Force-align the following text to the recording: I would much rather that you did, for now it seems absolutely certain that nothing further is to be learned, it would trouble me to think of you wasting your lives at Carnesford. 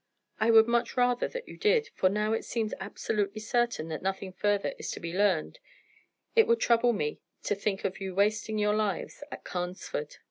I 0.39 0.49
would 0.49 0.65
much 0.67 0.97
rather 0.97 1.27
that 1.27 1.47
you 1.47 1.57
did, 1.57 1.91
for 1.93 2.09
now 2.09 2.33
it 2.33 2.43
seems 2.43 2.73
absolutely 2.79 3.39
certain 3.39 3.87
that 3.89 4.01
nothing 4.01 4.33
further 4.33 4.73
is 4.79 4.89
to 4.93 4.99
be 4.99 5.13
learned, 5.13 5.59
it 6.35 6.47
would 6.47 6.59
trouble 6.59 6.91
me 6.91 7.19
to 7.43 7.53
think 7.53 7.85
of 7.85 8.01
you 8.01 8.15
wasting 8.15 8.57
your 8.57 8.73
lives 8.73 9.23
at 9.31 9.43
Carnesford. 9.43 10.15